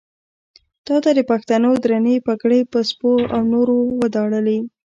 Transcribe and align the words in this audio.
تا 0.85 0.95
د 1.17 1.19
پښتنو 1.31 1.69
درنې 1.83 2.15
پګړۍ 2.27 2.61
په 2.71 2.79
سپو 2.89 3.13
او 3.35 3.41
نورو 3.53 3.77
وداړلې. 4.01 4.57